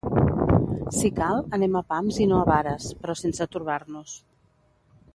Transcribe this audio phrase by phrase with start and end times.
[0.99, 4.21] Si cal, anem a pams i no a vares, però sense torbar-nos.